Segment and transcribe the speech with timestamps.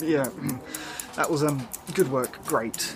[0.00, 0.28] Yeah,
[1.16, 2.38] that was um, good work.
[2.46, 2.94] Great.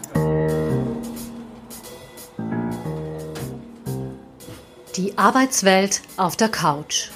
[4.96, 7.11] Die Arbeitswelt auf der Couch.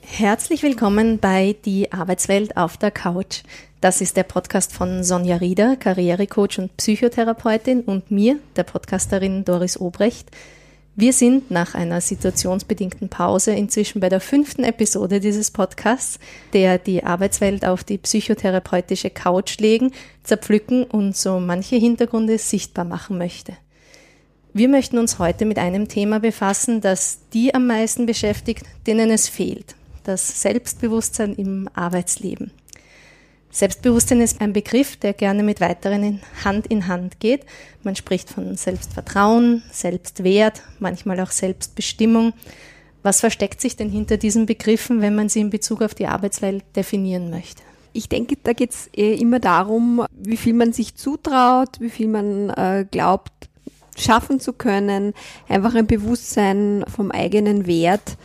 [0.00, 3.42] Herzlich willkommen bei Die Arbeitswelt auf der Couch.
[3.80, 9.80] Das ist der Podcast von Sonja Rieder, Karrierecoach und Psychotherapeutin und mir, der Podcasterin Doris
[9.80, 10.30] Obrecht.
[10.94, 16.18] Wir sind nach einer situationsbedingten Pause inzwischen bei der fünften Episode dieses Podcasts,
[16.52, 23.16] der die Arbeitswelt auf die psychotherapeutische Couch legen, zerpflücken und so manche Hintergründe sichtbar machen
[23.16, 23.56] möchte.
[24.52, 29.30] Wir möchten uns heute mit einem Thema befassen, das die am meisten beschäftigt, denen es
[29.30, 32.50] fehlt, das Selbstbewusstsein im Arbeitsleben.
[33.54, 37.44] Selbstbewusstsein ist ein Begriff, der gerne mit weiteren Hand in Hand geht.
[37.82, 42.32] Man spricht von Selbstvertrauen, Selbstwert, manchmal auch Selbstbestimmung.
[43.02, 46.64] Was versteckt sich denn hinter diesen Begriffen, wenn man sie in Bezug auf die Arbeitswelt
[46.74, 47.62] definieren möchte?
[47.92, 52.08] Ich denke, da geht es eh immer darum, wie viel man sich zutraut, wie viel
[52.08, 53.32] man äh, glaubt,
[53.98, 55.12] schaffen zu können,
[55.46, 58.16] einfach ein Bewusstsein vom eigenen Wert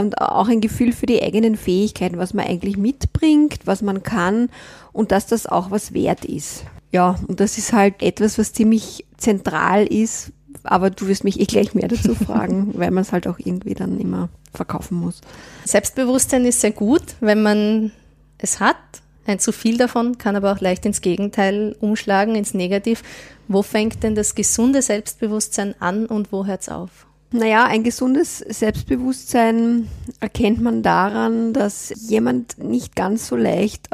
[0.00, 4.48] und auch ein Gefühl für die eigenen Fähigkeiten, was man eigentlich mitbringt, was man kann
[4.92, 6.64] und dass das auch was wert ist.
[6.92, 10.32] Ja, und das ist halt etwas, was ziemlich zentral ist,
[10.64, 13.74] aber du wirst mich eh gleich mehr dazu fragen, weil man es halt auch irgendwie
[13.74, 15.20] dann immer verkaufen muss.
[15.64, 17.92] Selbstbewusstsein ist sehr gut, wenn man
[18.38, 18.76] es hat.
[19.26, 23.02] Ein zu viel davon kann aber auch leicht ins Gegenteil umschlagen, ins Negativ.
[23.46, 27.06] Wo fängt denn das gesunde Selbstbewusstsein an und wo hört es auf?
[27.32, 33.88] Naja, ein gesundes Selbstbewusstsein erkennt man daran, dass jemand nicht ganz so leicht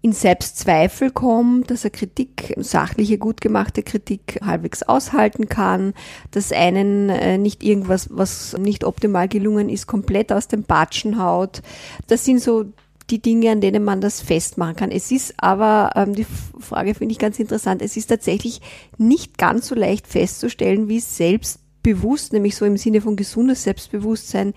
[0.00, 5.92] in Selbstzweifel kommt, dass er Kritik, sachliche, gut gemachte Kritik halbwegs aushalten kann,
[6.30, 11.62] dass einen äh, nicht irgendwas, was nicht optimal gelungen ist, komplett aus dem Batschen haut.
[12.06, 12.66] Das sind so
[13.10, 14.90] die Dinge, an denen man das festmachen kann.
[14.90, 16.26] Es ist aber, ähm, die
[16.58, 18.60] Frage finde ich ganz interessant, es ist tatsächlich
[18.96, 24.54] nicht ganz so leicht festzustellen, wie selbst bewusst, nämlich so im Sinne von gesundes Selbstbewusstsein,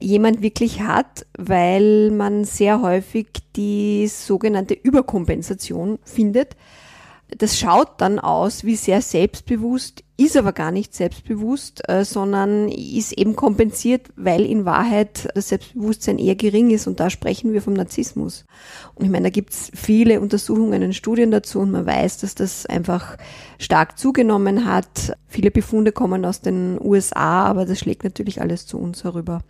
[0.00, 6.56] jemand wirklich hat, weil man sehr häufig die sogenannte Überkompensation findet.
[7.38, 13.12] Das schaut dann aus wie sehr selbstbewusst, ist aber gar nicht selbstbewusst, äh, sondern ist
[13.12, 17.72] eben kompensiert, weil in Wahrheit das Selbstbewusstsein eher gering ist und da sprechen wir vom
[17.72, 18.44] Narzissmus.
[18.94, 22.66] Und ich meine, da gibt's viele Untersuchungen und Studien dazu und man weiß, dass das
[22.66, 23.16] einfach
[23.58, 25.16] stark zugenommen hat.
[25.26, 29.40] Viele Befunde kommen aus den USA, aber das schlägt natürlich alles zu uns herüber.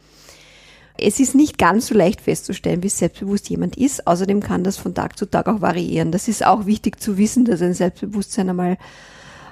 [0.97, 4.06] Es ist nicht ganz so leicht festzustellen, wie selbstbewusst jemand ist.
[4.06, 6.12] Außerdem kann das von Tag zu Tag auch variieren.
[6.12, 8.78] Das ist auch wichtig zu wissen, dass ein Selbstbewusstsein einmal,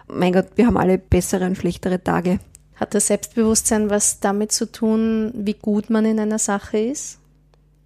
[0.07, 2.39] mein Gott, wir haben alle bessere und schlechtere Tage.
[2.77, 7.19] Hat das Selbstbewusstsein was damit zu tun, wie gut man in einer Sache ist?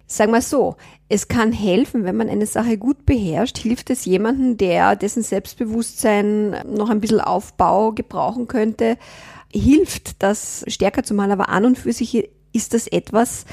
[0.05, 0.77] Sagen wir so,
[1.09, 6.55] es kann helfen, wenn man eine Sache gut beherrscht, hilft es jemandem, der dessen Selbstbewusstsein
[6.65, 8.97] noch ein bisschen Aufbau gebrauchen könnte,
[9.51, 13.45] hilft das stärker zu machen, aber an und für sich ist das etwas,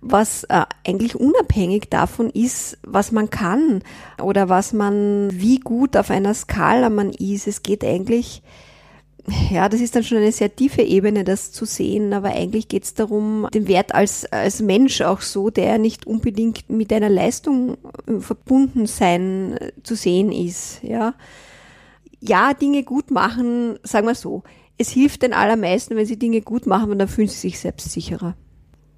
[0.00, 3.82] was äh, eigentlich unabhängig davon ist, was man kann
[4.20, 7.46] oder was man, wie gut auf einer Skala man ist.
[7.46, 8.42] Es geht eigentlich,
[9.50, 12.82] ja, das ist dann schon eine sehr tiefe Ebene, das zu sehen, aber eigentlich geht
[12.82, 17.76] es darum, den Wert als, als Mensch auch so, der nicht unbedingt mit einer Leistung
[18.06, 21.14] äh, verbunden sein äh, zu sehen ist, ja.
[22.24, 24.44] Ja, Dinge gut machen, sagen wir so.
[24.78, 27.90] Es hilft den allermeisten, wenn sie Dinge gut machen, und dann fühlen sie sich selbst
[27.90, 28.36] sicherer.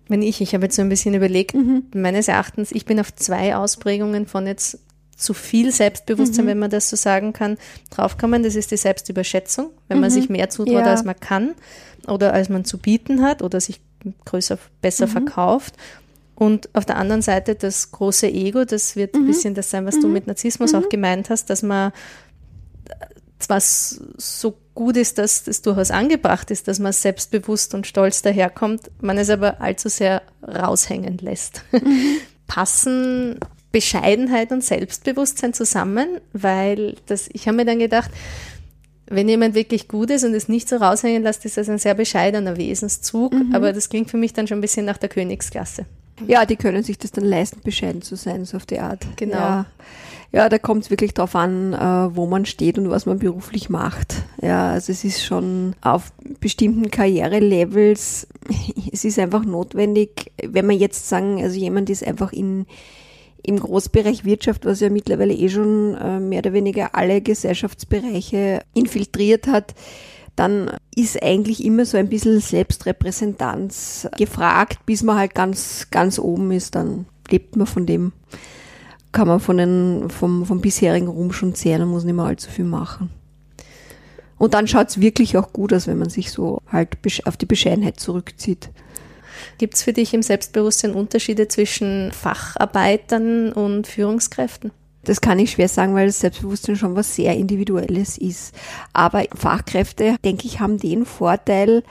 [0.09, 1.85] Wenn ich, ich habe jetzt so ein bisschen überlegt, mhm.
[1.95, 4.79] meines Erachtens, ich bin auf zwei Ausprägungen von jetzt
[5.17, 6.49] zu viel Selbstbewusstsein, mhm.
[6.49, 7.57] wenn man das so sagen kann,
[7.91, 8.43] draufkommen.
[8.43, 10.03] Das ist die Selbstüberschätzung, wenn mhm.
[10.03, 10.91] man sich mehr zutraut, ja.
[10.91, 11.55] als man kann
[12.07, 13.81] oder als man zu bieten hat oder sich
[14.25, 15.11] größer, besser mhm.
[15.11, 15.75] verkauft.
[16.35, 19.27] Und auf der anderen Seite das große Ego, das wird ein mhm.
[19.29, 20.15] bisschen das sein, was du mhm.
[20.15, 21.93] mit Narzissmus auch gemeint hast, dass man
[23.39, 28.91] zwar so gut ist, dass das durchaus angebracht ist, dass man selbstbewusst und stolz daherkommt,
[29.01, 31.63] man es aber allzu sehr raushängen lässt.
[31.73, 32.17] Mhm.
[32.47, 33.39] Passen
[33.73, 38.11] Bescheidenheit und Selbstbewusstsein zusammen, weil das, ich habe mir dann gedacht,
[39.07, 41.95] wenn jemand wirklich gut ist und es nicht so raushängen lässt, ist das ein sehr
[41.95, 43.55] bescheidener Wesenszug, mhm.
[43.55, 45.87] aber das klingt für mich dann schon ein bisschen nach der Königsklasse.
[46.27, 49.05] Ja, die können sich das dann leisten, bescheiden zu sein, so auf die Art.
[49.17, 49.37] Genau.
[49.37, 49.67] Ja.
[50.35, 53.71] Ja, da kommt es wirklich darauf an, äh, wo man steht und was man beruflich
[53.71, 54.25] macht.
[54.43, 58.27] Ja, also es ist schon auf bestimmten Karrierelevels,
[58.93, 62.67] es ist einfach notwendig, wenn man jetzt sagen, also jemand ist einfach in
[63.45, 69.47] im Großbereich Wirtschaft, was ja mittlerweile eh schon äh, mehr oder weniger alle Gesellschaftsbereiche infiltriert
[69.47, 69.75] hat,
[70.35, 76.51] dann ist eigentlich immer so ein bisschen Selbstrepräsentanz gefragt, bis man halt ganz, ganz oben
[76.51, 78.13] ist, dann lebt man von dem,
[79.15, 82.51] kann man von den, vom, vom bisherigen Ruhm schon zehren und muss nicht mehr allzu
[82.51, 83.11] viel machen.
[84.37, 87.47] Und dann schaut es wirklich auch gut aus, wenn man sich so halt auf die
[87.47, 88.71] Bescheidenheit zurückzieht.
[89.59, 94.73] Gibt es für dich im Selbstbewusstsein Unterschiede zwischen Facharbeitern und Führungskräften?
[95.05, 98.55] Das kann ich schwer sagen, weil das Selbstbewusstsein schon was sehr Individuelles ist.
[98.93, 101.85] Aber Fachkräfte, denke ich, haben den Vorteil,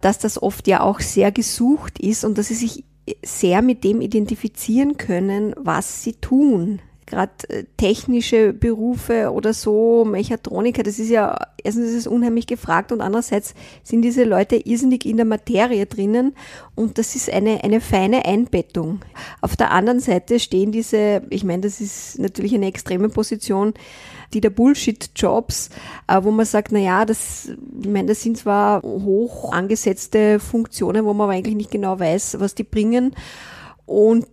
[0.00, 2.84] dass das oft ja auch sehr gesucht ist und dass sie sich
[3.24, 10.82] sehr mit dem identifizieren können, was sie tun gerade äh, technische Berufe oder so, Mechatroniker,
[10.82, 15.16] das ist ja, erstens ist es unheimlich gefragt und andererseits sind diese Leute irrsinnig in
[15.16, 16.34] der Materie drinnen
[16.74, 19.00] und das ist eine, eine feine Einbettung.
[19.40, 23.74] Auf der anderen Seite stehen diese, ich meine, das ist natürlich eine extreme Position,
[24.34, 25.70] die der Bullshit-Jobs,
[26.06, 27.50] äh, wo man sagt, na ja, das,
[27.80, 32.36] ich meine, das sind zwar hoch angesetzte Funktionen, wo man aber eigentlich nicht genau weiß,
[32.38, 33.14] was die bringen
[33.88, 34.26] und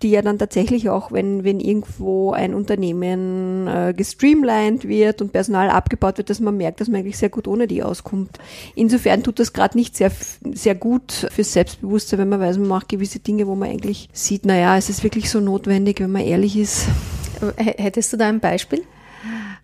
[0.00, 5.68] die ja dann tatsächlich auch, wenn, wenn irgendwo ein Unternehmen äh, gestreamlined wird und Personal
[5.68, 8.38] abgebaut wird, dass man merkt, dass man eigentlich sehr gut ohne die auskommt.
[8.74, 10.10] Insofern tut das gerade nicht sehr,
[10.54, 14.46] sehr gut fürs Selbstbewusstsein, wenn man weiß, man macht gewisse Dinge, wo man eigentlich sieht,
[14.46, 16.86] naja, es ist wirklich so notwendig, wenn man ehrlich ist.
[17.56, 18.82] Hättest du da ein Beispiel?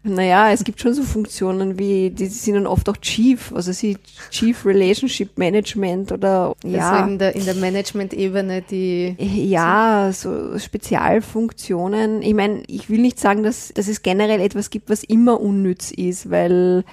[0.04, 3.98] Naja, es gibt schon so Funktionen wie, die sind dann oft auch Chief, also sie
[4.30, 6.90] Chief Relationship Management oder ja.
[6.90, 9.16] Also in der, in der Management-Ebene die.
[9.18, 12.22] Ja, so Spezialfunktionen.
[12.22, 15.90] Ich meine, ich will nicht sagen, dass, dass es generell etwas gibt, was immer unnütz
[15.90, 16.84] ist, weil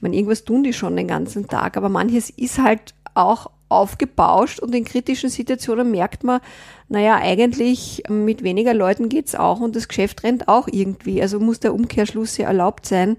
[0.00, 4.74] man irgendwas tun die schon den ganzen Tag, aber manches ist halt auch aufgebauscht und
[4.74, 6.40] in kritischen Situationen merkt man,
[6.88, 11.22] naja, eigentlich mit weniger Leuten geht's auch und das Geschäft rennt auch irgendwie.
[11.22, 13.16] Also muss der Umkehrschluss ja erlaubt sein,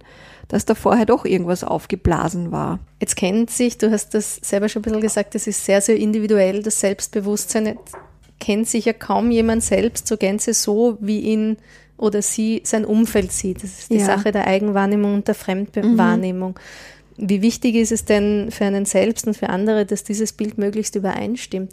[0.49, 2.79] dass da vorher doch irgendwas aufgeblasen war.
[2.99, 5.95] Jetzt kennt sich, du hast das selber schon ein bisschen gesagt, das ist sehr, sehr
[5.95, 7.67] individuell, das Selbstbewusstsein.
[7.67, 7.95] Jetzt
[8.41, 11.57] kennt sich ja kaum jemand selbst zur Gänze so, wie ihn
[11.95, 13.63] oder sie sein Umfeld sieht.
[13.63, 14.05] Das ist die ja.
[14.05, 16.51] Sache der Eigenwahrnehmung und der Fremdwahrnehmung.
[16.51, 17.00] Mhm.
[17.23, 20.95] Wie wichtig ist es denn für einen selbst und für andere, dass dieses Bild möglichst
[20.95, 21.71] übereinstimmt?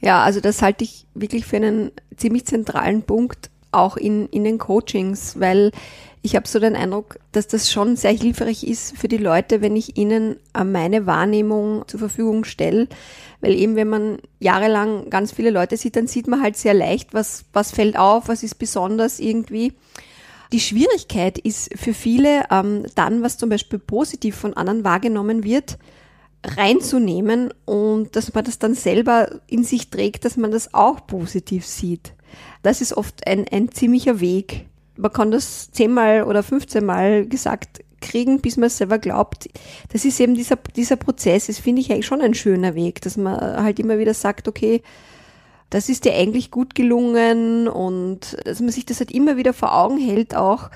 [0.00, 4.58] Ja, also das halte ich wirklich für einen ziemlich zentralen Punkt auch in, in den
[4.58, 5.70] Coachings, weil
[6.20, 9.74] ich habe so den Eindruck, dass das schon sehr hilfreich ist für die Leute, wenn
[9.74, 12.88] ich ihnen äh, meine Wahrnehmung zur Verfügung stelle.
[13.40, 17.14] Weil eben, wenn man jahrelang ganz viele Leute sieht, dann sieht man halt sehr leicht,
[17.14, 19.72] was, was fällt auf, was ist besonders irgendwie.
[20.52, 25.78] Die Schwierigkeit ist für viele ähm, dann, was zum Beispiel positiv von anderen wahrgenommen wird,
[26.44, 31.66] reinzunehmen und dass man das dann selber in sich trägt, dass man das auch positiv
[31.66, 32.14] sieht.
[32.62, 34.66] Das ist oft ein, ein ziemlicher Weg.
[34.96, 39.48] Man kann das zehnmal oder 15 Mal gesagt kriegen, bis man es selber glaubt.
[39.92, 41.46] Das ist eben dieser, dieser Prozess.
[41.46, 44.82] Das finde ich eigentlich schon ein schöner Weg, dass man halt immer wieder sagt, okay,
[45.70, 49.74] das ist dir eigentlich gut gelungen und dass man sich das halt immer wieder vor
[49.74, 50.70] Augen hält auch,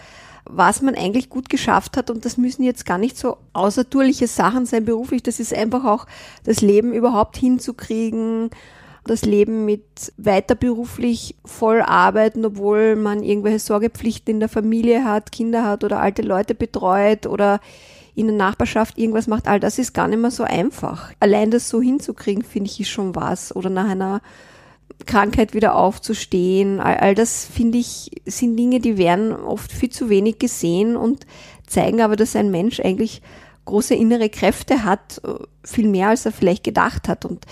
[0.44, 4.66] was man eigentlich gut geschafft hat und das müssen jetzt gar nicht so außertourliche Sachen
[4.66, 6.06] sein beruflich, das ist einfach auch
[6.44, 8.50] das Leben überhaupt hinzukriegen,
[9.04, 15.32] das Leben mit weiter beruflich voll arbeiten, obwohl man irgendwelche Sorgepflichten in der Familie hat,
[15.32, 17.60] Kinder hat oder alte Leute betreut oder
[18.14, 21.12] in der Nachbarschaft irgendwas macht, all das ist gar nicht mehr so einfach.
[21.20, 23.54] Allein das so hinzukriegen, finde ich, ist schon was.
[23.54, 24.20] Oder nach einer
[25.06, 26.80] Krankheit wieder aufzustehen.
[26.80, 31.26] All, all das, finde ich, sind Dinge, die werden oft viel zu wenig gesehen und
[31.66, 33.22] zeigen aber, dass ein Mensch eigentlich
[33.64, 35.34] große innere Kräfte hat, äh,
[35.64, 37.24] viel mehr als er vielleicht gedacht hat.
[37.24, 37.44] Und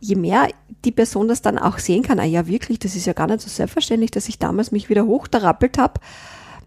[0.00, 0.48] je mehr
[0.84, 3.42] die Person das dann auch sehen kann, ah ja wirklich, das ist ja gar nicht
[3.42, 6.00] so selbstverständlich, dass ich damals mich wieder hochgerappelt habe,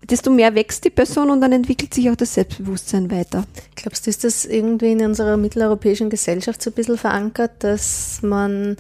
[0.10, 3.46] desto mehr wächst die Person und dann entwickelt sich auch das Selbstbewusstsein weiter.
[3.75, 8.77] Glaubst du, ist das irgendwie in unserer mitteleuropäischen Gesellschaft so ein bisschen verankert, dass man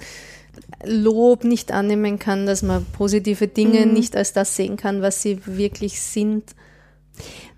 [0.85, 3.93] Lob nicht annehmen kann, dass man positive Dinge mhm.
[3.93, 6.43] nicht als das sehen kann, was sie wirklich sind.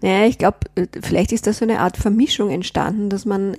[0.01, 0.59] Naja, ich glaube,
[1.01, 3.55] vielleicht ist da so eine Art Vermischung entstanden, dass man,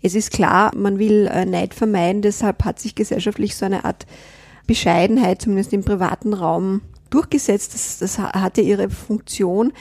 [0.00, 4.06] es ist klar, man will äh, Neid vermeiden, deshalb hat sich gesellschaftlich so eine Art
[4.66, 7.74] Bescheidenheit, zumindest im privaten Raum, durchgesetzt.
[7.74, 9.72] Das, das hatte ihre Funktion.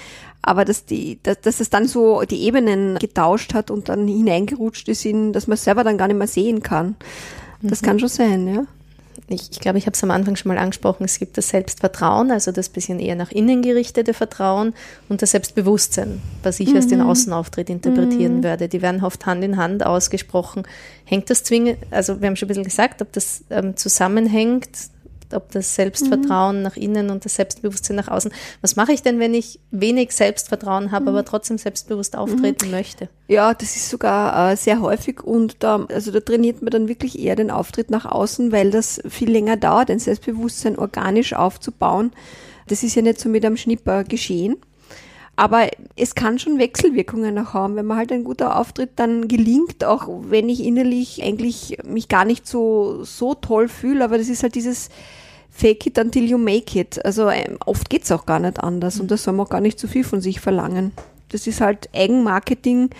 [0.41, 4.89] Aber dass, die, dass, dass es dann so die Ebenen getauscht hat und dann hineingerutscht
[4.89, 6.95] ist, in, dass man es selber dann gar nicht mehr sehen kann.
[7.61, 7.85] Das mhm.
[7.85, 8.65] kann schon sein, ja
[9.27, 12.31] ich, ich glaube, ich habe es am Anfang schon mal angesprochen, es gibt das Selbstvertrauen,
[12.31, 14.73] also das bisschen eher nach innen gerichtete Vertrauen
[15.07, 16.75] und das Selbstbewusstsein, was ich mhm.
[16.75, 16.99] als den.
[16.99, 18.43] Außenauftritt interpretieren mhm.
[18.43, 18.67] würde.
[18.67, 20.63] Die werden oft Hand in Hand ausgesprochen.
[21.05, 24.69] Hängt das zwingend, also wir haben schon ein bisschen gesagt, ob das ähm, zusammenhängt,
[25.33, 26.63] ob das Selbstvertrauen mhm.
[26.63, 28.31] nach innen und das Selbstbewusstsein nach außen.
[28.61, 31.09] Was mache ich denn, wenn ich wenig Selbstvertrauen habe, mhm.
[31.09, 32.71] aber trotzdem selbstbewusst auftreten mhm.
[32.71, 33.09] möchte?
[33.27, 37.19] Ja, das ist sogar äh, sehr häufig und da, also da trainiert man dann wirklich
[37.19, 42.11] eher den Auftritt nach außen, weil das viel länger dauert, ein Selbstbewusstsein organisch aufzubauen.
[42.67, 44.57] Das ist ja nicht so mit einem Schnipper geschehen.
[45.39, 47.77] Aber es kann schon Wechselwirkungen auch haben.
[47.77, 52.25] Wenn man halt ein guter Auftritt dann gelingt, auch wenn ich innerlich eigentlich mich gar
[52.25, 54.89] nicht so, so toll fühle, aber das ist halt dieses
[55.59, 57.03] Fake it until you make it.
[57.03, 59.77] Also ähm, oft geht's auch gar nicht anders und da soll man auch gar nicht
[59.77, 60.93] zu viel von sich verlangen.
[61.27, 62.91] Das ist halt Eigenmarketing.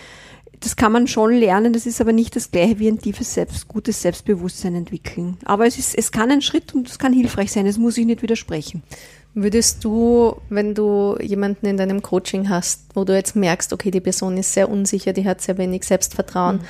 [0.60, 3.66] Das kann man schon lernen, das ist aber nicht das gleiche wie ein tiefes Selbst,
[3.66, 5.38] gutes Selbstbewusstsein entwickeln.
[5.46, 8.04] Aber es ist, es kann ein Schritt und es kann hilfreich sein, das muss ich
[8.04, 8.82] nicht widersprechen.
[9.32, 14.00] Würdest du, wenn du jemanden in deinem Coaching hast, wo du jetzt merkst, okay, die
[14.00, 16.64] Person ist sehr unsicher, die hat sehr wenig Selbstvertrauen mhm.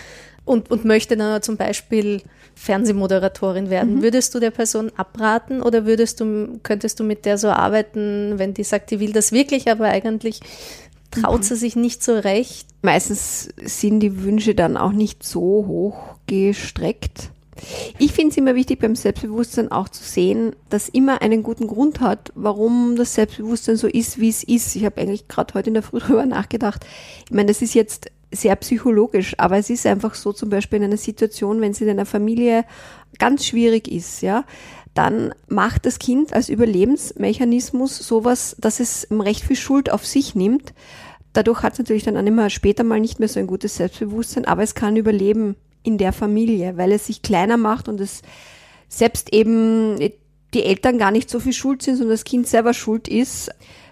[0.50, 2.22] Und, und möchte dann zum Beispiel
[2.56, 4.02] Fernsehmoderatorin werden, mhm.
[4.02, 8.52] würdest du der Person abraten oder würdest du, könntest du mit der so arbeiten, wenn
[8.52, 10.40] die sagt, die will das wirklich, aber eigentlich
[11.12, 11.44] traut mhm.
[11.44, 12.66] sie sich nicht so recht?
[12.82, 17.30] Meistens sind die Wünsche dann auch nicht so hoch gestreckt.
[17.98, 22.00] Ich finde es immer wichtig beim Selbstbewusstsein auch zu sehen, dass immer einen guten Grund
[22.00, 24.74] hat, warum das Selbstbewusstsein so ist, wie es ist.
[24.74, 26.84] Ich habe eigentlich gerade heute in der Früh darüber nachgedacht.
[27.26, 30.84] Ich meine, das ist jetzt sehr psychologisch, aber es ist einfach so zum Beispiel in
[30.84, 32.64] einer Situation, wenn es in einer Familie
[33.18, 34.44] ganz schwierig ist, ja,
[34.94, 40.74] dann macht das Kind als Überlebensmechanismus sowas, dass es recht viel Schuld auf sich nimmt.
[41.32, 44.46] Dadurch hat es natürlich dann auch immer später mal nicht mehr so ein gutes Selbstbewusstsein,
[44.46, 48.22] aber es kann überleben in der Familie, weil es sich kleiner macht und es
[48.88, 49.98] selbst eben
[50.52, 53.50] die Eltern gar nicht so viel schuld sind, sondern das Kind selber schuld ist.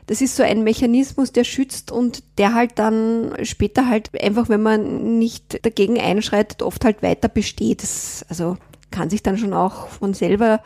[0.08, 4.62] Das ist so ein Mechanismus, der schützt und der halt dann später halt einfach, wenn
[4.62, 7.82] man nicht dagegen einschreitet, oft halt weiter besteht.
[7.82, 8.56] Das, also
[8.90, 10.60] kann sich dann schon auch von selber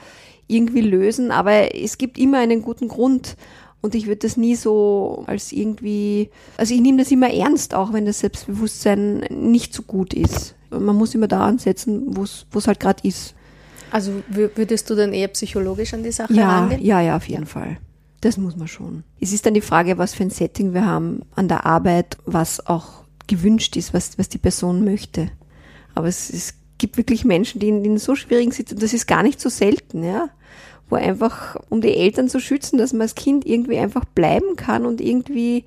[0.46, 3.37] irgendwie lösen, aber es gibt immer einen guten Grund
[3.80, 7.92] und ich würde das nie so als irgendwie, also ich nehme das immer ernst, auch
[7.92, 12.80] wenn das Selbstbewusstsein nicht so gut ist man muss immer da ansetzen, wo es halt
[12.80, 13.34] gerade ist.
[13.90, 16.82] Also würdest du dann eher psychologisch an die Sache ja, herangehen?
[16.82, 17.46] Ja, ja, auf jeden.
[17.46, 17.76] Fall.
[18.22, 19.02] Das muss man schon.
[19.20, 22.64] Es ist dann die Frage, was für ein Setting wir haben an der Arbeit, was
[22.66, 25.30] auch gewünscht ist, was, was die Person möchte.
[25.96, 29.24] Aber es, es gibt wirklich Menschen, die in, in so schwierigen Situationen, das ist gar
[29.24, 30.30] nicht so selten, ja,
[30.88, 34.86] wo einfach, um die Eltern zu schützen, dass man als Kind irgendwie einfach bleiben kann
[34.86, 35.64] und irgendwie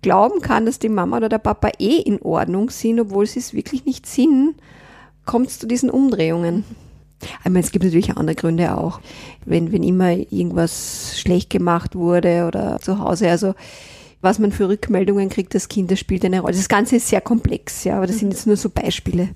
[0.00, 3.52] glauben kann, dass die Mama oder der Papa eh in Ordnung sind, obwohl sie es
[3.52, 4.54] wirklich nicht sind,
[5.26, 6.64] kommt es zu diesen Umdrehungen.
[7.44, 9.00] Meine, es gibt natürlich andere Gründe auch.
[9.44, 13.54] Wenn, wenn immer irgendwas schlecht gemacht wurde oder zu Hause, also
[14.20, 16.54] was man für Rückmeldungen kriegt, das Kind, das spielt eine Rolle.
[16.54, 19.30] Das Ganze ist sehr komplex, ja, aber das sind jetzt nur so Beispiele.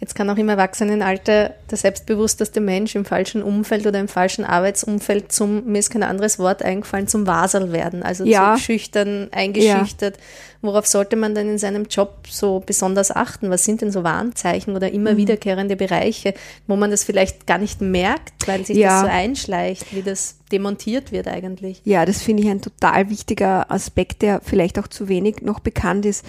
[0.00, 5.32] Jetzt kann auch im Erwachsenenalter der selbstbewussteste Mensch im falschen Umfeld oder im falschen Arbeitsumfeld
[5.32, 8.54] zum, mir ist kein anderes Wort eingefallen, zum Wasel werden, also ja.
[8.54, 10.16] zu schüchtern, eingeschüchtert.
[10.16, 10.22] Ja.
[10.60, 13.50] Worauf sollte man denn in seinem Job so besonders achten?
[13.50, 15.18] Was sind denn so Warnzeichen oder immer mhm.
[15.18, 16.34] wiederkehrende Bereiche,
[16.66, 18.88] wo man das vielleicht gar nicht merkt, weil sich ja.
[18.88, 21.80] das so einschleicht, wie das demontiert wird eigentlich?
[21.84, 26.06] Ja, das finde ich ein total wichtiger Aspekt, der vielleicht auch zu wenig noch bekannt
[26.06, 26.24] ist.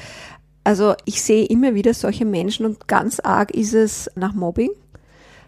[0.69, 4.69] Also ich sehe immer wieder solche Menschen und ganz arg ist es nach Mobbing.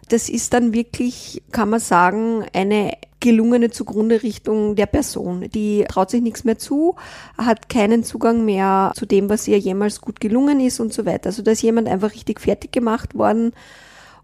[0.10, 5.48] Das ist dann wirklich, kann man sagen, eine gelungene Zugrunde-Richtung der Person.
[5.54, 6.96] Die traut sich nichts mehr zu,
[7.38, 11.28] hat keinen Zugang mehr zu dem, was ihr jemals gut gelungen ist und so weiter.
[11.28, 13.54] Also da ist jemand einfach richtig fertig gemacht worden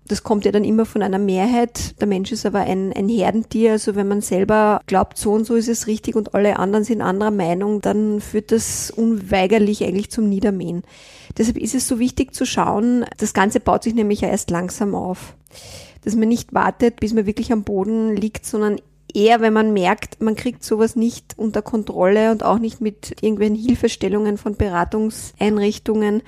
[0.08, 2.00] das kommt ja dann immer von einer Mehrheit.
[2.00, 3.74] Der Mensch ist aber ein, ein Herdentier.
[3.74, 7.02] Also wenn man selber glaubt, so und so ist es richtig und alle anderen sind
[7.02, 10.84] anderer Meinung, dann führt das unweigerlich eigentlich zum Niedermähen.
[11.38, 14.96] Deshalb ist es so wichtig zu schauen, das Ganze baut sich nämlich ja erst langsam
[14.96, 15.36] auf.
[16.04, 18.78] Dass man nicht wartet, bis man wirklich am Boden liegt, sondern
[19.14, 23.56] eher, wenn man merkt, man kriegt sowas nicht unter Kontrolle und auch nicht mit irgendwelchen
[23.56, 26.22] Hilfestellungen von Beratungseinrichtungen,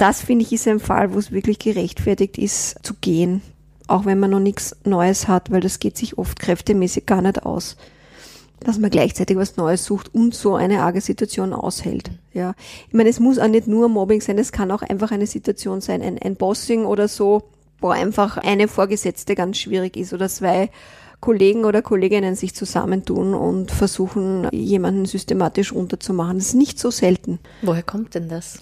[0.00, 3.42] das finde ich ist ein Fall, wo es wirklich gerechtfertigt ist, zu gehen.
[3.86, 7.44] Auch wenn man noch nichts Neues hat, weil das geht sich oft kräftemäßig gar nicht
[7.44, 7.76] aus.
[8.60, 12.10] Dass man gleichzeitig was Neues sucht und so eine arge Situation aushält.
[12.32, 12.54] Ja.
[12.88, 15.80] Ich meine, es muss auch nicht nur Mobbing sein, es kann auch einfach eine Situation
[15.80, 17.42] sein, ein, ein Bossing oder so,
[17.80, 20.70] wo einfach eine Vorgesetzte ganz schwierig ist oder zwei
[21.20, 26.38] Kollegen oder Kolleginnen sich zusammentun und versuchen, jemanden systematisch runterzumachen.
[26.38, 27.38] Das ist nicht so selten.
[27.62, 28.58] Woher kommt denn das?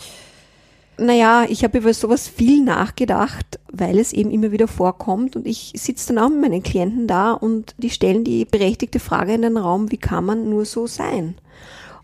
[1.01, 5.73] Naja, ich habe über sowas viel nachgedacht, weil es eben immer wieder vorkommt und ich
[5.77, 9.57] sitze dann auch mit meinen Klienten da und die stellen die berechtigte Frage in den
[9.57, 11.37] Raum, wie kann man nur so sein?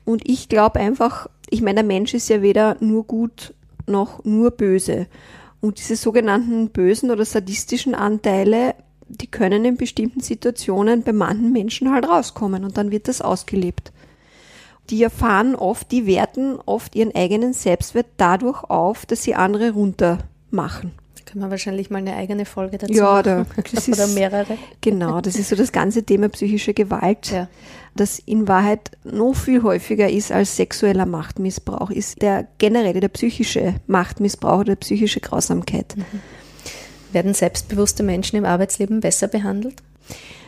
[0.05, 3.53] Und ich glaube einfach, ich meine, der Mensch ist ja weder nur gut
[3.87, 5.09] noch nur böse.
[5.61, 8.75] Und diese sogenannten bösen oder sadistischen Anteile,
[9.09, 13.93] die können in bestimmten Situationen bei manchen Menschen halt rauskommen und dann wird das ausgelebt.
[14.91, 20.19] Die erfahren oft, die werten oft ihren eigenen Selbstwert dadurch auf, dass sie andere runter
[20.51, 20.93] machen.
[21.25, 23.25] Können wir wahrscheinlich mal eine eigene Folge dazu Ja, machen.
[23.25, 24.59] da, das Oder ist, mehrere.
[24.83, 27.49] genau, das ist so das ganze Thema psychische Gewalt, Ja.
[27.97, 33.75] das in Wahrheit noch viel häufiger ist als sexueller Machtmissbrauch, ist der generelle, der psychische
[33.87, 35.95] Machtmissbrauch oder psychische Grausamkeit.
[37.11, 39.77] Werden selbstbewusste Menschen im Arbeitsleben besser behandelt?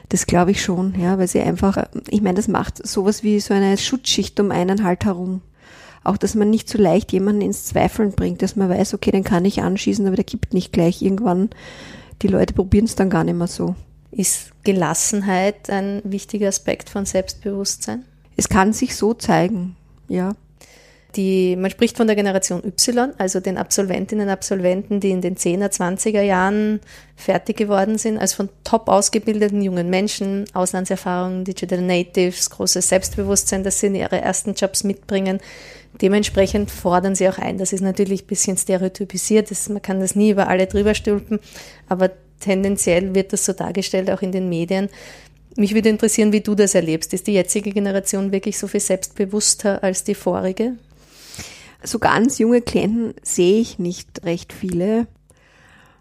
[0.09, 3.55] Das glaube ich schon, ja, weil sie einfach, ich meine, das macht sowas wie so
[3.55, 5.43] eine Schutzschicht um einen halt herum.
[6.05, 9.25] Auch, dass man nicht so leicht jemanden ins Zweifeln bringt, dass man weiß, okay, den
[9.25, 11.03] kann ich anschießen, aber der gibt nicht gleich.
[11.03, 11.51] Irgendwann,
[12.23, 13.75] die Leute probieren es dann gar nicht mehr so.
[14.13, 18.05] Ist Gelassenheit ein wichtiger Aspekt von Selbstbewusstsein?
[18.37, 19.75] Es kann sich so zeigen,
[20.09, 20.35] ja.
[21.17, 25.37] Die, man spricht von der Generation Y, also den Absolventinnen und Absolventen, die in den
[25.37, 26.81] 10er, 20er Jahren
[27.17, 33.81] fertig geworden sind, also von top ausgebildeten jungen Menschen, Auslandserfahrung, Digital Natives, großes Selbstbewusstsein, dass
[33.81, 35.41] sie in ihre ersten Jobs mitbringen.
[36.03, 37.57] Dementsprechend fordern sie auch ein.
[37.57, 41.41] Das ist natürlich ein bisschen stereotypisiert, das, man kann das nie über alle drüber stülpen,
[41.89, 44.91] aber tendenziell wird das so dargestellt, auch in den Medien.
[45.57, 47.15] Mich würde interessieren, wie du das erlebst.
[47.15, 50.75] Ist die jetzige Generation wirklich so viel selbstbewusster als die vorige?
[51.83, 55.07] So ganz junge Klienten sehe ich nicht recht viele.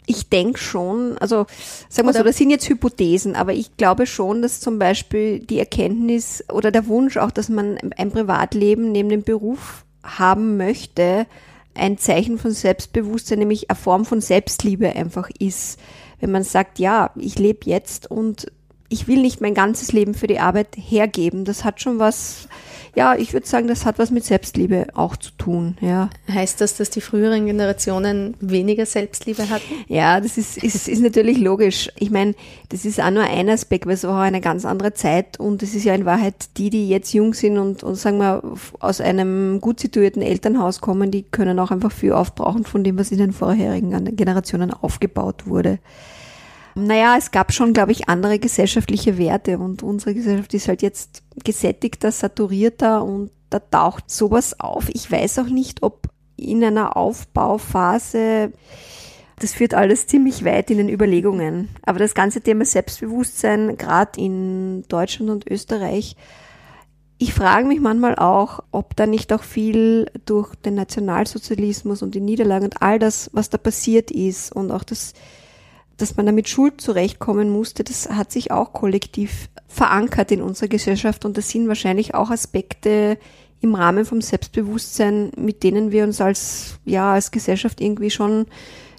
[0.08, 1.48] Ich denke schon, also
[1.90, 5.58] sagen wir so, das sind jetzt Hypothesen, aber ich glaube schon, dass zum Beispiel die
[5.58, 11.26] Erkenntnis oder der Wunsch auch, dass man ein Privatleben neben dem Beruf haben möchte,
[11.74, 15.80] ein Zeichen von Selbstbewusstsein, nämlich eine Form von Selbstliebe einfach ist.
[16.20, 18.52] Wenn man sagt, ja, ich lebe jetzt und
[18.90, 22.48] ich will nicht mein ganzes Leben für die Arbeit hergeben, das hat schon was,
[22.96, 26.10] ja, ich würde sagen, das hat was mit Selbstliebe auch zu tun, ja.
[26.32, 29.74] Heißt das, dass die früheren Generationen weniger Selbstliebe hatten?
[29.88, 31.90] Ja, das ist, ist, ist natürlich logisch.
[32.00, 32.36] Ich meine,
[32.70, 35.62] das ist auch nur ein Aspekt, weil es war auch eine ganz andere Zeit und
[35.62, 38.42] es ist ja in Wahrheit die, die jetzt jung sind und, und sagen wir,
[38.80, 43.12] aus einem gut situierten Elternhaus kommen, die können auch einfach viel aufbrauchen von dem, was
[43.12, 45.80] in den vorherigen Generationen aufgebaut wurde.
[46.78, 51.24] Naja, es gab schon, glaube ich, andere gesellschaftliche Werte und unsere Gesellschaft ist halt jetzt
[51.44, 54.90] gesättigter, saturierter und da taucht sowas auf.
[54.90, 58.52] Ich weiß auch nicht, ob in einer Aufbauphase,
[59.40, 61.70] das führt alles ziemlich weit in den Überlegungen.
[61.86, 66.18] Aber das ganze Thema Selbstbewusstsein, gerade in Deutschland und Österreich,
[67.18, 72.20] ich frage mich manchmal auch, ob da nicht auch viel durch den Nationalsozialismus und die
[72.20, 75.14] Niederlagen und all das, was da passiert ist und auch das
[75.98, 81.26] dass man damit Schuld zurechtkommen musste, das hat sich auch kollektiv verankert in unserer Gesellschaft
[81.26, 83.18] und das sind wahrscheinlich auch Aspekte
[83.62, 88.46] im Rahmen vom Selbstbewusstsein, mit denen wir uns als, ja, als Gesellschaft irgendwie schon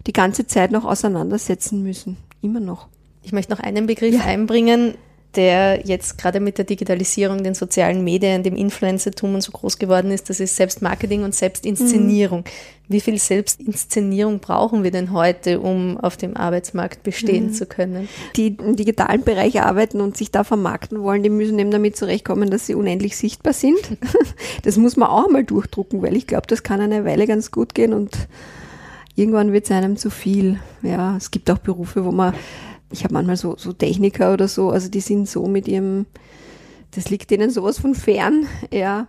[0.07, 2.17] die ganze Zeit noch auseinandersetzen müssen.
[2.43, 2.89] Immer noch.
[3.23, 4.95] Ich möchte noch einen Begriff einbringen,
[5.37, 10.11] der jetzt gerade mit der Digitalisierung, den sozialen Medien, dem Influencertum und so groß geworden
[10.11, 12.45] ist, das ist Selbstmarketing und Selbstinszenierung.
[12.89, 18.09] Wie viel Selbstinszenierung brauchen wir denn heute, um auf dem Arbeitsmarkt bestehen zu können?
[18.37, 22.51] Die im digitalen Bereich arbeiten und sich da vermarkten wollen, die müssen eben damit zurechtkommen,
[22.51, 23.79] dass sie unendlich sichtbar sind.
[24.63, 27.75] Das muss man auch mal durchdrucken, weil ich glaube, das kann eine Weile ganz gut
[27.75, 28.29] gehen und
[29.15, 30.59] irgendwann wird es einem zu viel.
[30.83, 32.35] Ja, es gibt auch Berufe, wo man
[32.91, 36.07] ich habe manchmal so, so Techniker oder so, also die sind so mit ihrem,
[36.93, 39.07] das liegt denen sowas von fern, ja.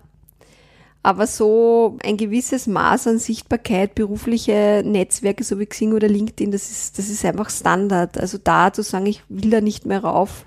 [1.03, 6.69] Aber so ein gewisses Maß an Sichtbarkeit, berufliche Netzwerke, so wie Xing oder LinkedIn, das
[6.69, 8.17] ist, das ist einfach Standard.
[8.17, 10.43] Also da zu sagen, ich will da nicht mehr rauf.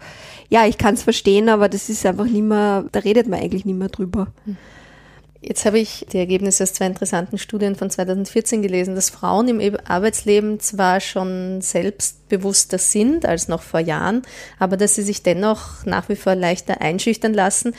[0.50, 3.64] Ja, ich kann es verstehen, aber das ist einfach nicht mehr, da redet man eigentlich
[3.64, 4.26] nicht mehr drüber.
[5.42, 9.76] Jetzt habe ich die Ergebnisse aus zwei interessanten Studien von 2014 gelesen, dass Frauen im
[9.86, 14.20] Arbeitsleben zwar schon selbstbewusster sind als noch vor Jahren,
[14.58, 17.74] aber dass sie sich dennoch nach wie vor leichter einschüchtern lassen,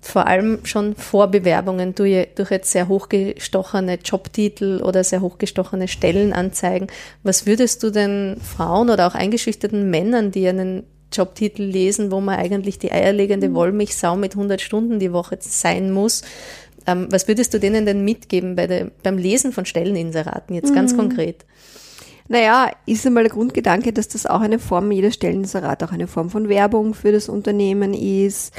[0.00, 6.88] vor allem schon vor Bewerbungen durch, durch jetzt sehr hochgestochene Jobtitel oder sehr hochgestochene Stellenanzeigen.
[7.22, 10.82] Was würdest du denn Frauen oder auch eingeschüchterten Männern, die einen
[11.16, 16.22] Jobtitel lesen, wo man eigentlich die eierlegende Wollmilchsau mit 100 Stunden die Woche sein muss.
[16.86, 20.96] Ähm, was würdest du denen denn mitgeben bei der, beim Lesen von Stelleninseraten, jetzt ganz
[20.96, 21.44] konkret?
[22.28, 26.30] Naja, ist einmal der Grundgedanke, dass das auch eine Form, jeder Stelleninserat auch eine Form
[26.30, 28.54] von Werbung für das Unternehmen ist,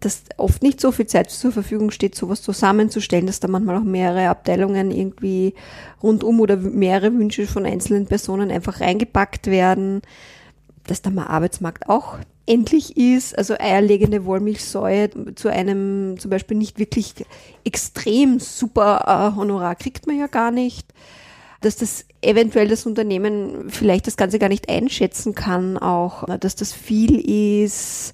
[0.00, 3.84] dass oft nicht so viel Zeit zur Verfügung steht, sowas zusammenzustellen, dass da manchmal auch
[3.84, 5.54] mehrere Abteilungen irgendwie
[6.02, 10.02] rundum oder mehrere Wünsche von einzelnen Personen einfach reingepackt werden,
[10.86, 16.78] dass da mal Arbeitsmarkt auch endlich ist, also eierlegende Wollmilchsäue zu einem zum Beispiel nicht
[16.78, 17.14] wirklich
[17.64, 20.86] extrem super äh, Honorar kriegt man ja gar nicht
[21.64, 26.72] dass das eventuell das Unternehmen vielleicht das Ganze gar nicht einschätzen kann, auch, dass das
[26.72, 28.12] viel ist,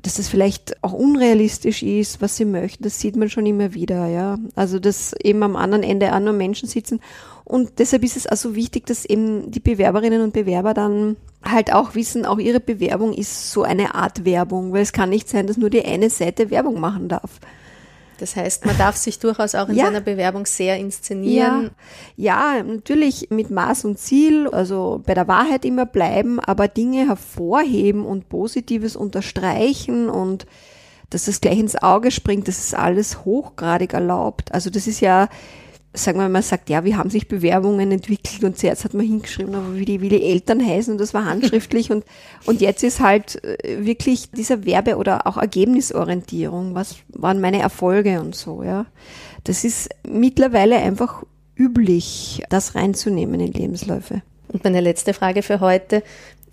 [0.00, 4.06] dass das vielleicht auch unrealistisch ist, was sie möchten, das sieht man schon immer wieder,
[4.06, 4.38] ja.
[4.54, 7.00] Also, dass eben am anderen Ende auch nur Menschen sitzen.
[7.48, 11.94] Und deshalb ist es also wichtig, dass eben die Bewerberinnen und Bewerber dann halt auch
[11.94, 15.56] wissen, auch ihre Bewerbung ist so eine Art Werbung, weil es kann nicht sein, dass
[15.56, 17.40] nur die eine Seite Werbung machen darf.
[18.18, 19.86] Das heißt, man darf sich durchaus auch in ja.
[19.86, 21.70] seiner Bewerbung sehr inszenieren.
[22.16, 22.56] Ja.
[22.56, 28.04] ja, natürlich mit Maß und Ziel, also bei der Wahrheit immer bleiben, aber Dinge hervorheben
[28.04, 30.44] und Positives unterstreichen und
[31.08, 34.52] dass das gleich ins Auge springt, das ist alles hochgradig erlaubt.
[34.52, 35.30] Also das ist ja
[35.94, 39.54] sagen wir mal, sagt, ja, wie haben sich Bewerbungen entwickelt und zuerst hat man hingeschrieben,
[39.54, 42.04] aber wie die, wie die Eltern heißen und das war handschriftlich und,
[42.44, 48.20] und jetzt ist halt äh, wirklich dieser Werbe- oder auch Ergebnisorientierung, was waren meine Erfolge
[48.20, 48.86] und so, ja.
[49.44, 51.24] Das ist mittlerweile einfach
[51.56, 54.22] üblich, das reinzunehmen in Lebensläufe.
[54.48, 56.02] Und meine letzte Frage für heute.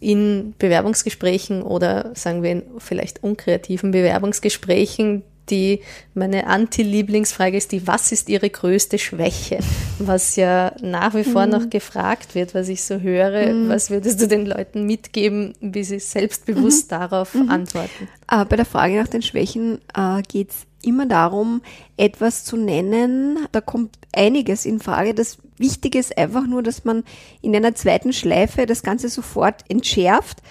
[0.01, 5.81] In Bewerbungsgesprächen oder sagen wir in vielleicht unkreativen Bewerbungsgesprächen, die,
[6.13, 9.59] meine Anti-Lieblingsfrage ist die, was ist Ihre größte Schwäche?
[9.99, 11.51] Was ja nach wie vor mhm.
[11.51, 13.53] noch gefragt wird, was ich so höre.
[13.53, 13.69] Mhm.
[13.69, 16.95] Was würdest du den Leuten mitgeben, wie sie selbstbewusst mhm.
[16.95, 17.49] darauf mhm.
[17.49, 18.07] antworten?
[18.29, 21.61] Äh, bei der Frage nach den Schwächen äh, geht es immer darum,
[21.97, 23.39] etwas zu nennen.
[23.51, 25.13] Da kommt einiges in Frage.
[25.13, 27.03] Das Wichtige ist einfach nur, dass man
[27.41, 30.41] in einer zweiten Schleife das Ganze sofort entschärft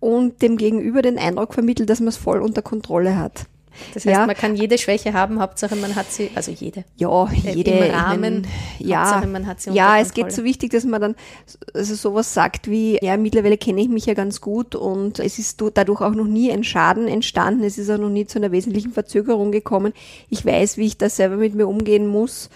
[0.00, 3.46] und dem Gegenüber den Eindruck vermittelt, dass man es voll unter Kontrolle hat.
[3.92, 4.26] Das heißt, ja.
[4.26, 6.84] man kann jede Schwäche haben, Hauptsache man hat sie, also jede.
[6.96, 7.70] Ja, äh, jede.
[7.70, 8.46] Im Rahmen,
[8.78, 11.14] ja, Hauptsache man hat sie Ja, es geht so wichtig, dass man dann
[11.72, 15.62] also sowas sagt wie, ja, mittlerweile kenne ich mich ja ganz gut und es ist
[15.74, 18.92] dadurch auch noch nie ein Schaden entstanden, es ist auch noch nie zu einer wesentlichen
[18.92, 19.92] Verzögerung gekommen.
[20.30, 22.50] Ich weiß, wie ich da selber mit mir umgehen muss,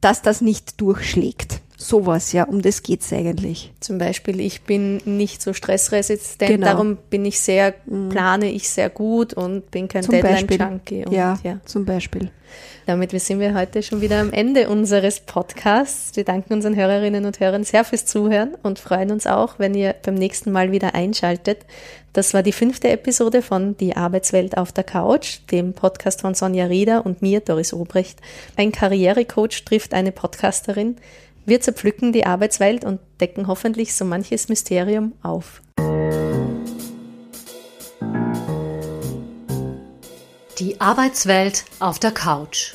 [0.00, 1.60] dass das nicht durchschlägt.
[1.80, 3.72] Sowas, ja, um das geht's eigentlich.
[3.78, 6.66] Zum Beispiel, ich bin nicht so stressresistent, genau.
[6.66, 8.08] darum bin ich sehr, mhm.
[8.08, 11.04] plane ich sehr gut und bin kein Deadline-Junkie.
[11.10, 12.32] Ja, ja, zum Beispiel.
[12.86, 16.16] Damit sind wir heute schon wieder am Ende unseres Podcasts.
[16.16, 19.94] Wir danken unseren Hörerinnen und Hörern sehr fürs Zuhören und freuen uns auch, wenn ihr
[20.04, 21.58] beim nächsten Mal wieder einschaltet.
[22.12, 26.64] Das war die fünfte Episode von Die Arbeitswelt auf der Couch, dem Podcast von Sonja
[26.64, 28.18] Rieder und mir, Doris Obrecht.
[28.56, 30.96] Ein Karrierecoach trifft eine Podcasterin.
[31.48, 35.62] Wir zerpflücken die Arbeitswelt und decken hoffentlich so manches Mysterium auf.
[40.58, 42.74] Die Arbeitswelt auf der Couch.